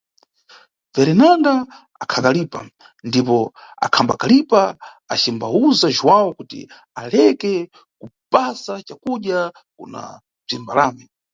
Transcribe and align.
Ferinanda 0.93 1.51
akhakalipa 2.03 2.59
ndipo 3.07 3.37
akhambakalipa 3.85 4.61
acimbawuza 5.13 5.87
Juwawu 5.95 6.29
kuti 6.37 6.59
aleke 6.99 7.53
kupasa 7.99 8.73
cakudya 8.87 9.39
kuna 9.77 10.01
bzimbalame. 10.45 11.05